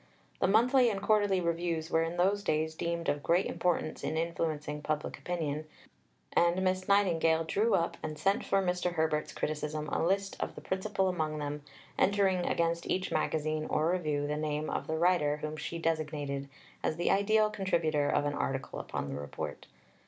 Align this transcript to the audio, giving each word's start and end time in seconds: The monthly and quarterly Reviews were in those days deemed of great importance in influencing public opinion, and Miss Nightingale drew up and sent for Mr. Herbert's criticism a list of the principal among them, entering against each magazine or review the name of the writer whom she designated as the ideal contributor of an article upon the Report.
The 0.39 0.47
monthly 0.47 0.89
and 0.89 0.99
quarterly 0.99 1.39
Reviews 1.41 1.91
were 1.91 2.01
in 2.01 2.17
those 2.17 2.41
days 2.43 2.73
deemed 2.73 3.07
of 3.07 3.21
great 3.21 3.45
importance 3.45 4.03
in 4.03 4.17
influencing 4.17 4.81
public 4.81 5.19
opinion, 5.19 5.67
and 6.33 6.63
Miss 6.63 6.87
Nightingale 6.87 7.43
drew 7.43 7.75
up 7.75 7.97
and 8.01 8.17
sent 8.17 8.43
for 8.43 8.63
Mr. 8.63 8.93
Herbert's 8.93 9.31
criticism 9.31 9.87
a 9.89 10.03
list 10.03 10.37
of 10.39 10.55
the 10.55 10.61
principal 10.61 11.07
among 11.07 11.37
them, 11.37 11.61
entering 11.99 12.47
against 12.47 12.89
each 12.89 13.11
magazine 13.11 13.67
or 13.69 13.91
review 13.91 14.25
the 14.25 14.37
name 14.37 14.71
of 14.71 14.87
the 14.87 14.97
writer 14.97 15.37
whom 15.37 15.55
she 15.55 15.77
designated 15.77 16.49
as 16.81 16.95
the 16.95 17.11
ideal 17.11 17.51
contributor 17.51 18.09
of 18.09 18.25
an 18.25 18.33
article 18.33 18.79
upon 18.79 19.07
the 19.07 19.19
Report. 19.21 19.67